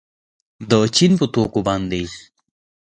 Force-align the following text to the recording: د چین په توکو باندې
د 0.69 0.71
چین 0.95 1.11
په 1.19 1.25
توکو 1.33 1.59
باندې 1.67 2.01